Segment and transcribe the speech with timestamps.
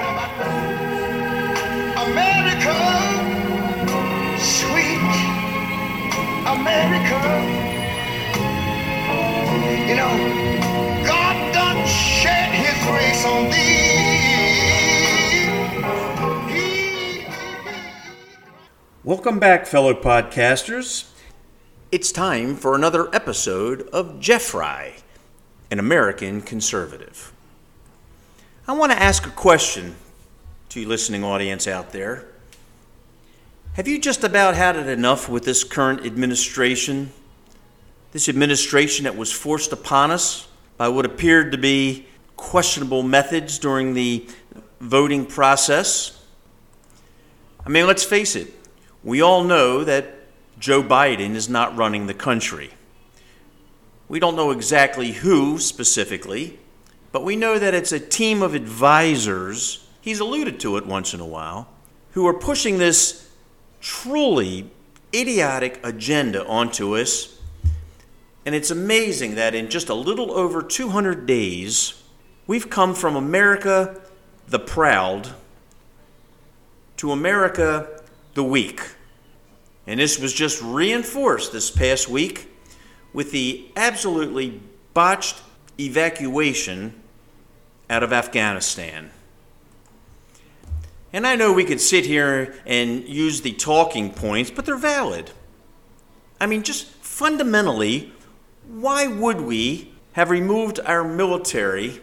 [0.00, 0.32] talking about
[2.08, 2.74] America,
[4.38, 5.00] sweet
[6.46, 7.20] America.
[9.88, 10.14] You know,
[11.06, 13.90] God done shed his grace on thee.
[16.54, 17.26] He-
[19.04, 21.10] Welcome back, fellow podcasters.
[21.92, 24.94] It's time for another episode of Jeffrey,
[25.70, 27.32] an American conservative.
[28.70, 29.96] I want to ask a question
[30.68, 32.24] to you listening audience out there.
[33.72, 37.10] Have you just about had it enough with this current administration?
[38.12, 40.46] This administration that was forced upon us
[40.76, 42.06] by what appeared to be
[42.36, 44.28] questionable methods during the
[44.80, 46.24] voting process?
[47.66, 48.54] I mean, let's face it,
[49.02, 50.14] we all know that
[50.60, 52.70] Joe Biden is not running the country.
[54.08, 56.60] We don't know exactly who specifically,
[57.12, 61.20] but we know that it's a team of advisors, he's alluded to it once in
[61.20, 61.68] a while,
[62.12, 63.28] who are pushing this
[63.80, 64.70] truly
[65.14, 67.36] idiotic agenda onto us.
[68.46, 72.02] And it's amazing that in just a little over 200 days,
[72.46, 74.00] we've come from America
[74.48, 75.34] the proud
[76.96, 78.02] to America
[78.34, 78.82] the weak.
[79.86, 82.48] And this was just reinforced this past week
[83.12, 84.60] with the absolutely
[84.94, 85.36] botched
[85.78, 86.99] evacuation
[87.90, 89.10] out of Afghanistan.
[91.12, 95.32] And I know we could sit here and use the talking points, but they're valid.
[96.40, 98.12] I mean, just fundamentally,
[98.68, 102.00] why would we have removed our military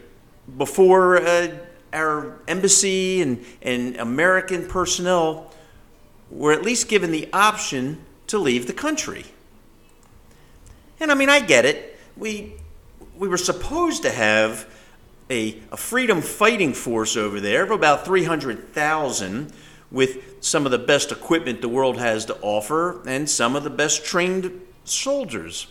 [0.58, 1.58] before uh,
[1.94, 5.54] our embassy and, and American personnel
[6.30, 9.24] were at least given the option to leave the country?
[11.00, 11.98] And I mean, I get it.
[12.18, 12.56] We,
[13.18, 14.68] we were supposed to have
[15.30, 19.54] a, a freedom fighting force over there of about 300,000
[19.92, 23.70] with some of the best equipment the world has to offer and some of the
[23.70, 25.68] best trained soldiers.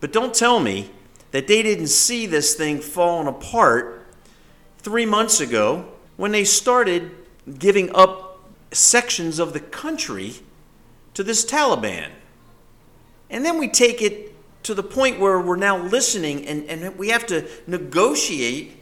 [0.00, 0.90] But don't tell me
[1.30, 4.06] that they didn't see this thing falling apart
[4.78, 7.10] three months ago when they started
[7.58, 8.40] giving up
[8.72, 10.34] sections of the country
[11.14, 12.10] to this Taliban.
[13.30, 14.31] And then we take it
[14.62, 18.76] to the point where we're now listening and, and we have to negotiate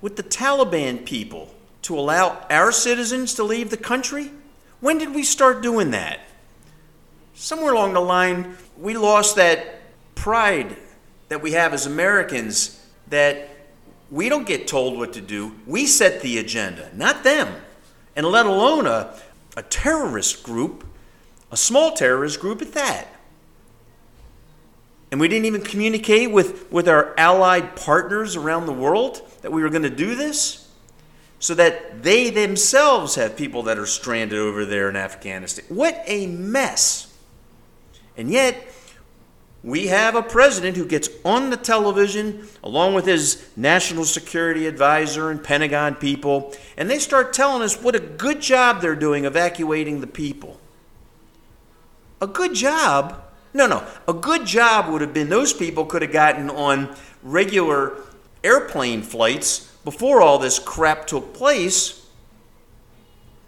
[0.00, 4.30] with the Taliban people to allow our citizens to leave the country?
[4.80, 6.20] When did we start doing that?
[7.34, 9.80] Somewhere along the line, we lost that
[10.14, 10.76] pride
[11.28, 13.48] that we have as Americans that
[14.10, 15.54] we don't get told what to do.
[15.66, 17.54] We set the agenda, not them.
[18.16, 19.14] And let alone a,
[19.56, 20.84] a terrorist group,
[21.50, 23.08] a small terrorist group at that.
[25.10, 29.62] And we didn't even communicate with, with our allied partners around the world that we
[29.62, 30.68] were going to do this
[31.40, 35.64] so that they themselves have people that are stranded over there in Afghanistan.
[35.68, 37.12] What a mess.
[38.16, 38.56] And yet,
[39.62, 45.30] we have a president who gets on the television along with his national security advisor
[45.30, 50.00] and Pentagon people, and they start telling us what a good job they're doing evacuating
[50.00, 50.60] the people.
[52.20, 53.22] A good job?
[53.52, 53.84] No, no.
[54.06, 57.94] A good job would have been those people could have gotten on regular
[58.44, 62.06] airplane flights before all this crap took place,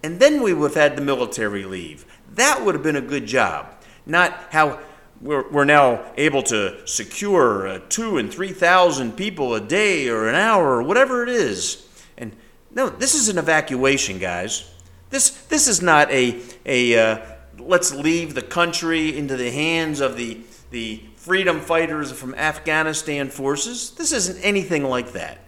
[0.02, 2.04] and then we would have had the military leave.
[2.34, 3.66] That would have been a good job.
[4.06, 4.80] Not how
[5.20, 10.28] we're, we're now able to secure uh, two and three thousand people a day or
[10.28, 11.86] an hour or whatever it is.
[12.18, 12.34] And
[12.72, 14.68] no, this is an evacuation, guys.
[15.10, 17.26] This this is not a a uh,
[17.66, 20.40] let's leave the country into the hands of the
[20.72, 23.90] the freedom fighters from Afghanistan forces.
[23.90, 25.38] This isn't anything like that.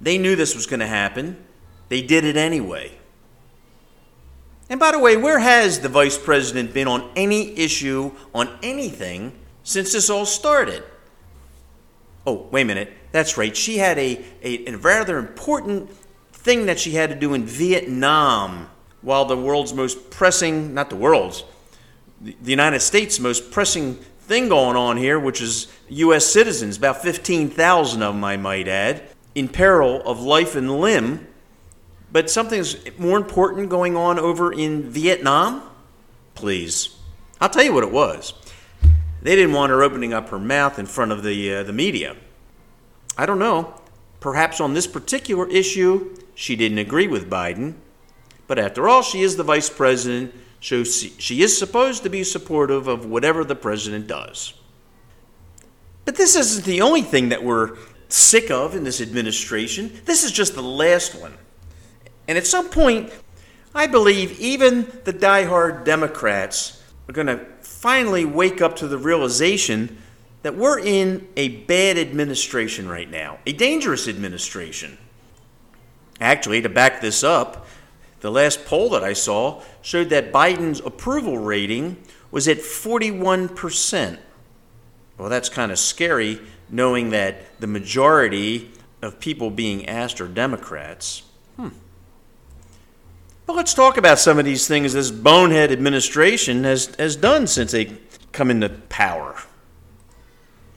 [0.00, 1.42] They knew this was going to happen.
[1.88, 2.98] They did it anyway.
[4.68, 9.32] And by the way, where has the vice president been on any issue, on anything,
[9.62, 10.82] since this all started?
[12.26, 12.92] Oh, wait a minute.
[13.12, 13.56] That's right.
[13.56, 15.90] She had a, a, a rather important
[16.32, 18.68] thing that she had to do in Vietnam
[19.02, 21.44] while the world's most pressing, not the world's,
[22.20, 26.24] the United States' most pressing thing going on here, which is U.S.
[26.24, 29.02] citizens, about 15,000 of them, I might add,
[29.34, 31.26] in peril of life and limb.
[32.12, 35.62] But something's more important going on over in Vietnam?
[36.34, 36.96] Please.
[37.40, 38.34] I'll tell you what it was.
[39.22, 42.16] They didn't want her opening up her mouth in front of the, uh, the media.
[43.16, 43.80] I don't know.
[44.20, 47.74] Perhaps on this particular issue, she didn't agree with Biden.
[48.52, 52.86] But after all, she is the vice president, so she is supposed to be supportive
[52.86, 54.52] of whatever the president does.
[56.04, 57.78] But this isn't the only thing that we're
[58.10, 59.90] sick of in this administration.
[60.04, 61.32] This is just the last one.
[62.28, 63.10] And at some point,
[63.74, 69.96] I believe even the die-hard Democrats are going to finally wake up to the realization
[70.42, 74.98] that we're in a bad administration right now, a dangerous administration.
[76.20, 77.66] Actually, to back this up,
[78.22, 84.18] the last poll that I saw showed that Biden's approval rating was at 41%.
[85.18, 86.40] Well, that's kind of scary
[86.70, 88.70] knowing that the majority
[89.02, 91.24] of people being asked are Democrats.
[91.56, 91.70] Hmm.
[93.44, 97.72] But let's talk about some of these things this bonehead administration has, has done since
[97.72, 97.98] they
[98.30, 99.36] come into power.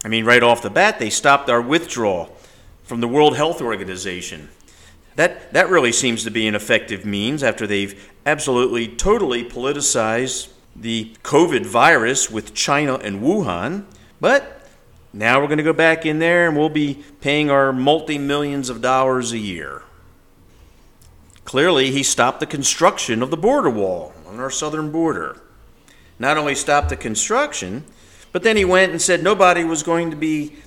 [0.04, 2.36] I mean, right off the bat, they stopped our withdrawal
[2.84, 4.50] from the World Health Organization.
[5.16, 11.16] That, that really seems to be an effective means after they've absolutely, totally politicized the
[11.24, 13.86] COVID virus with China and Wuhan.
[14.20, 14.68] But
[15.14, 18.70] now we're going to go back in there and we'll be paying our multi millions
[18.70, 19.84] of dollars a year.
[21.46, 25.42] Clearly, he stopped the construction of the border wall on our southern border.
[26.20, 27.86] Not only stopped the construction,
[28.32, 30.58] but then he went and said nobody was going to be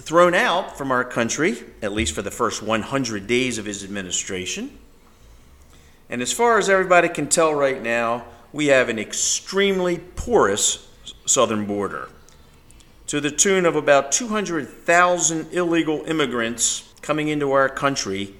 [0.00, 4.78] thrown out from our country, at least for the first 100 days of his administration.
[6.08, 10.88] And as far as everybody can tell right now, we have an extremely porous
[11.24, 12.08] southern border
[13.06, 18.34] to the tune of about 200,000 illegal immigrants coming into our country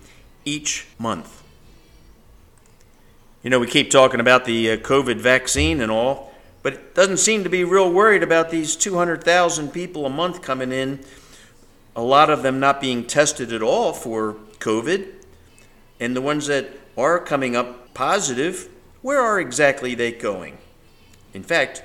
[0.44, 1.42] each month.
[3.42, 7.16] You know, we keep talking about the uh, COVID vaccine and all, but it doesn't
[7.16, 11.00] seem to be real worried about these 200,000 people a month coming in
[11.96, 15.12] a lot of them not being tested at all for COVID,
[15.98, 18.68] and the ones that are coming up positive,
[19.02, 20.58] where are exactly they going?
[21.34, 21.82] In fact,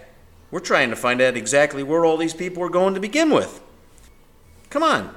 [0.52, 3.62] we're trying to find out exactly where all these people are going to begin with.
[4.70, 5.16] Come on,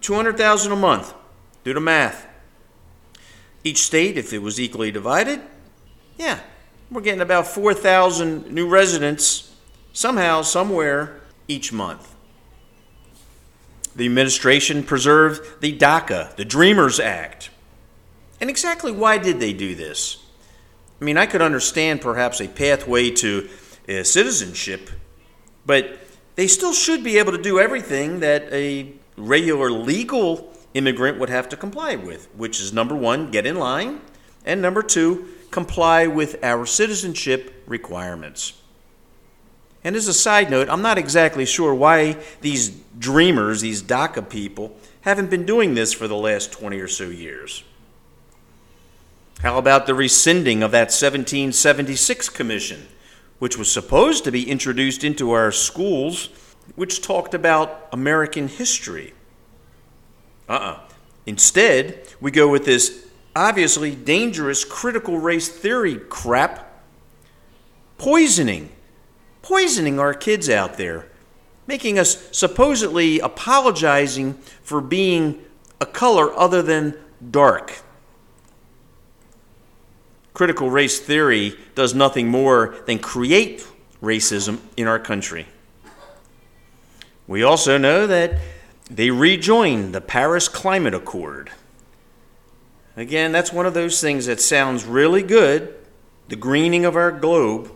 [0.00, 1.14] 200,000 a month.
[1.64, 2.26] Do the math.
[3.62, 5.40] Each state, if it was equally divided,
[6.16, 6.40] yeah,
[6.90, 9.54] we're getting about 4,000 new residents
[9.92, 12.09] somehow, somewhere each month.
[13.96, 17.50] The administration preserved the DACA, the Dreamers Act.
[18.40, 20.24] And exactly why did they do this?
[21.00, 23.48] I mean, I could understand perhaps a pathway to
[23.88, 24.90] uh, citizenship,
[25.66, 25.98] but
[26.36, 31.48] they still should be able to do everything that a regular legal immigrant would have
[31.48, 34.00] to comply with, which is number one, get in line,
[34.44, 38.59] and number two, comply with our citizenship requirements.
[39.82, 44.76] And as a side note, I'm not exactly sure why these dreamers, these DACA people,
[45.02, 47.64] haven't been doing this for the last 20 or so years.
[49.40, 52.88] How about the rescinding of that 1776 commission,
[53.38, 56.28] which was supposed to be introduced into our schools,
[56.76, 59.14] which talked about American history?
[60.48, 60.72] Uh uh-uh.
[60.72, 60.80] uh
[61.26, 63.06] Instead, we go with this
[63.36, 66.82] obviously dangerous critical race theory crap
[67.98, 68.70] poisoning
[69.50, 71.08] poisoning our kids out there,
[71.66, 75.44] making us supposedly apologizing for being
[75.80, 76.96] a color other than
[77.32, 77.82] dark.
[80.34, 83.66] Critical race theory does nothing more than create
[84.00, 85.48] racism in our country.
[87.26, 88.38] We also know that
[88.88, 91.50] they rejoined the Paris Climate Accord.
[92.96, 95.74] Again, that's one of those things that sounds really good,
[96.28, 97.72] the greening of our globe,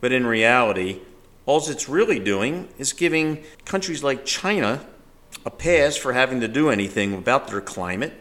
[0.00, 1.00] but in reality,
[1.46, 4.86] all it's really doing is giving countries like China
[5.44, 8.12] a pass for having to do anything about their climate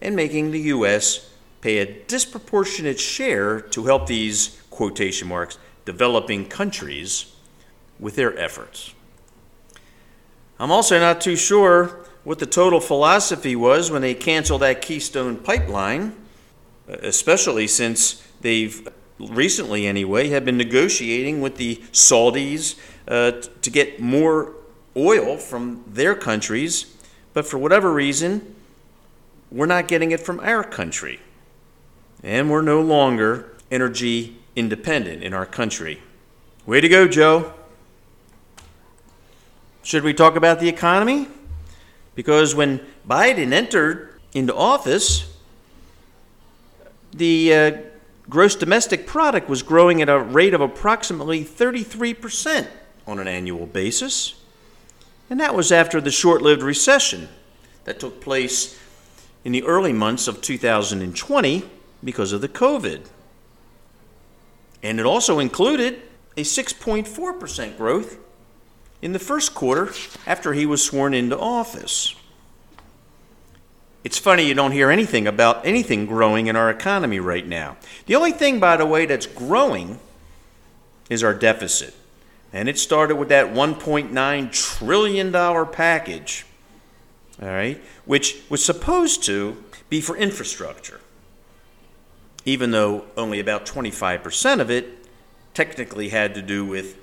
[0.00, 1.30] and making the U.S.
[1.60, 7.32] pay a disproportionate share to help these, quotation marks, developing countries
[7.98, 8.94] with their efforts.
[10.58, 15.36] I'm also not too sure what the total philosophy was when they canceled that Keystone
[15.36, 16.14] pipeline,
[16.86, 18.86] especially since they've
[19.28, 24.54] recently anyway, have been negotiating with the Saudis uh, to get more
[24.96, 26.96] oil from their countries,
[27.32, 28.54] but for whatever reason,
[29.50, 31.20] we're not getting it from our country.
[32.22, 36.02] And we're no longer energy independent in our country.
[36.66, 37.54] Way to go, Joe.
[39.82, 41.28] Should we talk about the economy?
[42.14, 45.32] Because when Biden entered into office,
[47.12, 47.72] the uh,
[48.30, 52.68] gross domestic product was growing at a rate of approximately 33%
[53.06, 54.34] on an annual basis.
[55.28, 57.28] And that was after the short lived recession
[57.84, 58.80] that took place
[59.44, 61.64] in the early months of 2020
[62.02, 63.06] because of the COVID.
[64.82, 66.00] And it also included
[66.36, 68.18] a 6.4% growth
[69.02, 69.92] in the first quarter
[70.26, 72.14] after he was sworn into office.
[74.02, 77.76] It's funny you don't hear anything about anything growing in our economy right now.
[78.06, 79.98] The only thing, by the way, that's growing
[81.10, 81.94] is our deficit.
[82.52, 86.46] And it started with that $1.9 trillion package,
[87.40, 91.00] all right, which was supposed to be for infrastructure,
[92.44, 95.06] even though only about 25% of it
[95.52, 96.96] technically had to do with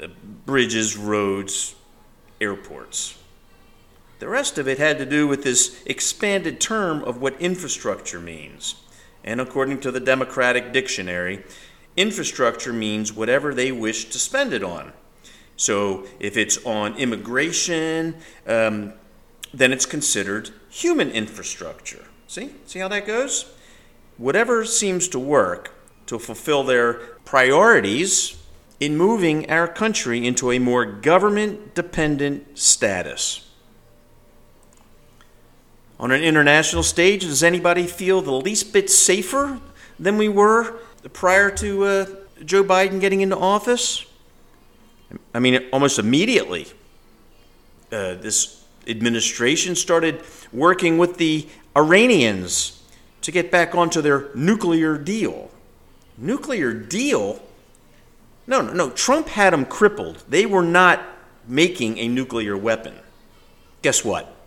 [0.00, 0.06] uh,
[0.46, 1.74] bridges, roads,
[2.40, 3.17] airports.
[4.18, 8.76] The rest of it had to do with this expanded term of what infrastructure means.
[9.22, 11.44] And according to the Democratic Dictionary,
[11.96, 14.92] infrastructure means whatever they wish to spend it on.
[15.56, 18.92] So if it's on immigration, um,
[19.52, 22.04] then it's considered human infrastructure.
[22.26, 22.50] See?
[22.66, 23.52] See how that goes?
[24.16, 25.74] Whatever seems to work
[26.06, 26.94] to fulfill their
[27.24, 28.36] priorities
[28.80, 33.47] in moving our country into a more government dependent status.
[36.00, 39.60] On an international stage, does anybody feel the least bit safer
[39.98, 40.76] than we were
[41.12, 42.06] prior to uh,
[42.44, 44.04] Joe Biden getting into office?
[45.34, 46.66] I mean, almost immediately,
[47.90, 52.82] uh, this administration started working with the Iranians
[53.22, 55.50] to get back onto their nuclear deal.
[56.16, 57.42] Nuclear deal?
[58.46, 58.90] No, no, no.
[58.90, 60.22] Trump had them crippled.
[60.28, 61.02] They were not
[61.46, 62.94] making a nuclear weapon.
[63.82, 64.37] Guess what?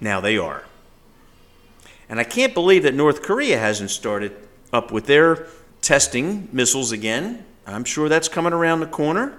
[0.00, 0.64] Now they are.
[2.08, 4.36] And I can't believe that North Korea hasn't started
[4.72, 5.46] up with their
[5.80, 7.44] testing missiles again.
[7.66, 9.38] I'm sure that's coming around the corner.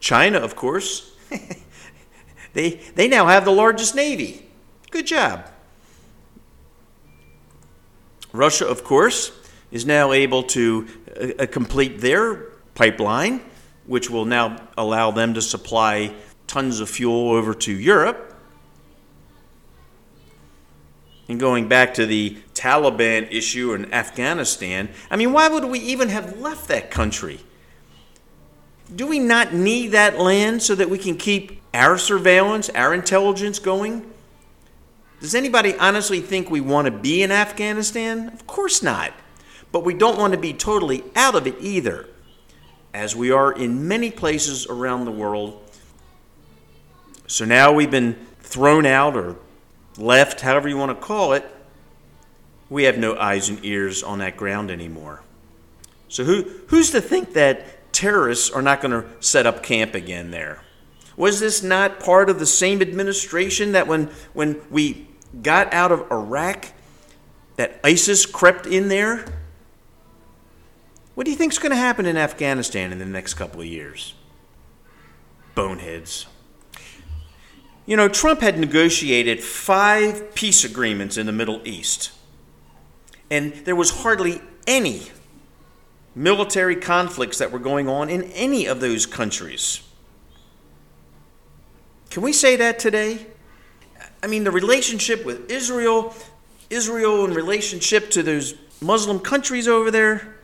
[0.00, 1.14] China, of course,
[2.54, 4.46] they, they now have the largest navy.
[4.90, 5.46] Good job.
[8.32, 9.32] Russia, of course,
[9.70, 10.88] is now able to
[11.20, 12.34] uh, uh complete their
[12.74, 13.42] pipeline,
[13.86, 16.14] which will now allow them to supply
[16.46, 18.31] tons of fuel over to Europe.
[21.32, 26.10] And going back to the Taliban issue in Afghanistan, I mean, why would we even
[26.10, 27.40] have left that country?
[28.94, 33.58] Do we not need that land so that we can keep our surveillance, our intelligence
[33.58, 34.12] going?
[35.22, 38.28] Does anybody honestly think we want to be in Afghanistan?
[38.28, 39.14] Of course not.
[39.72, 42.10] But we don't want to be totally out of it either,
[42.92, 45.62] as we are in many places around the world.
[47.26, 49.36] So now we've been thrown out or
[49.96, 51.44] left, however you want to call it,
[52.68, 55.22] we have no eyes and ears on that ground anymore.
[56.08, 60.30] So who, who's to think that terrorists are not going to set up camp again
[60.30, 60.62] there?
[61.16, 65.06] Was this not part of the same administration that when, when we
[65.42, 66.68] got out of Iraq,
[67.56, 69.24] that ISIS crept in there?
[71.14, 73.66] What do you think is going to happen in Afghanistan in the next couple of
[73.66, 74.14] years?
[75.54, 76.26] Boneheads.
[77.84, 82.12] You know, Trump had negotiated five peace agreements in the Middle East,
[83.28, 85.02] and there was hardly any
[86.14, 89.82] military conflicts that were going on in any of those countries.
[92.10, 93.26] Can we say that today?
[94.22, 96.14] I mean, the relationship with Israel,
[96.70, 100.36] Israel in relationship to those Muslim countries over there,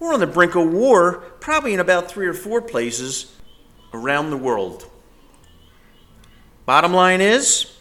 [0.00, 3.32] we're on the brink of war, probably in about three or four places
[3.92, 4.90] around the world.
[6.66, 7.72] Bottom line is,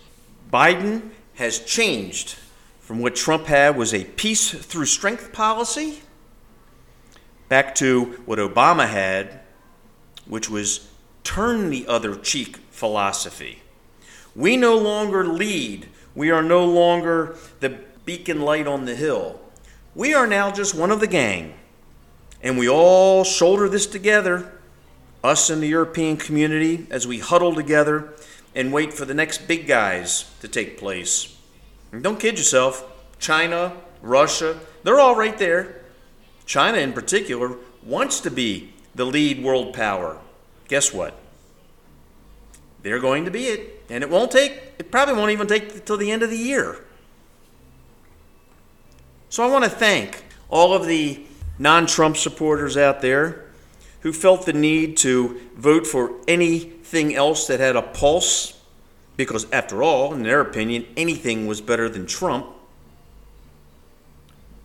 [0.53, 2.35] Biden has changed
[2.79, 6.03] from what Trump had was a peace through strength policy
[7.49, 9.39] back to what Obama had,
[10.27, 10.87] which was
[11.23, 13.63] turn the other cheek philosophy.
[14.35, 19.39] We no longer lead, we are no longer the beacon light on the hill.
[19.95, 21.55] We are now just one of the gang.
[22.43, 24.59] And we all shoulder this together,
[25.23, 28.13] us and the European community, as we huddle together
[28.55, 31.37] and wait for the next big guys to take place.
[31.91, 32.83] And don't kid yourself.
[33.19, 35.81] China, Russia, they're all right there.
[36.45, 40.17] China, in particular, wants to be the lead world power.
[40.67, 41.17] Guess what?
[42.81, 43.83] They're going to be it.
[43.89, 46.83] And it won't take, it probably won't even take till the end of the year.
[49.29, 51.25] So I want to thank all of the
[51.59, 53.45] non Trump supporters out there
[54.01, 58.53] who felt the need to vote for any anything else that had a pulse,
[59.17, 62.47] because after all, in their opinion, anything was better than Trump.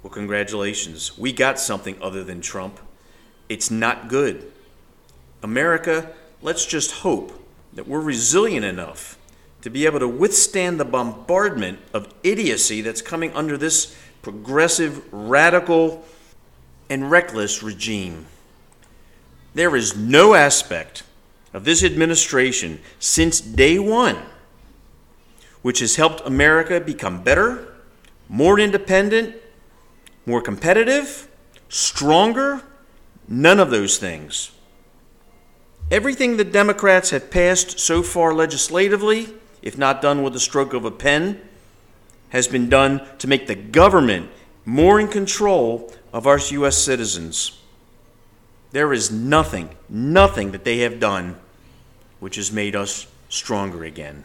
[0.03, 1.19] Well, congratulations.
[1.19, 2.79] We got something other than Trump.
[3.49, 4.51] It's not good.
[5.43, 7.33] America, let's just hope
[7.73, 9.19] that we're resilient enough
[9.63, 16.05] to be able to withstand the bombardment of idiocy that's coming under this progressive, radical,
[16.89, 18.27] and reckless regime.
[19.55, 21.03] There is no aspect
[21.53, 24.17] of this administration since day one
[25.63, 27.75] which has helped America become better,
[28.29, 29.37] more independent,
[30.25, 31.29] more competitive,
[31.69, 32.63] stronger?
[33.29, 34.53] None of those things.
[35.91, 39.29] Everything the Democrats have passed so far legislatively,
[39.61, 41.41] if not done with the stroke of a pen,
[42.31, 44.31] has been done to make the government
[44.65, 46.79] more in control of our U.S.
[46.79, 47.60] citizens.
[48.73, 51.37] There is nothing, nothing that they have done
[52.21, 54.25] which has made us stronger again.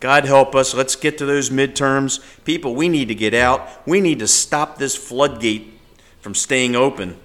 [0.00, 0.74] God help us.
[0.74, 2.20] Let's get to those midterms.
[2.44, 3.86] People, we need to get out.
[3.86, 5.78] We need to stop this floodgate
[6.20, 7.16] from staying open.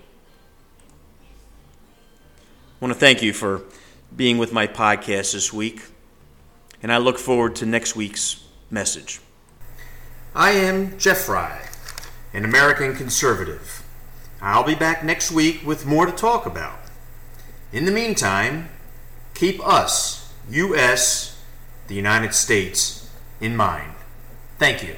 [2.79, 3.63] I want to thank you for
[4.15, 5.81] being with my podcast this week,
[6.83, 9.19] and I look forward to next week's message.
[10.35, 11.67] I am Jeff Fry,
[12.33, 13.76] an American conservative.
[14.41, 16.79] I'll be back next week with more to talk about.
[17.71, 18.69] In the meantime,
[19.33, 21.41] keep us, U.S.,
[21.87, 23.09] the United States,
[23.41, 23.93] in mind.
[24.59, 24.95] Thank you.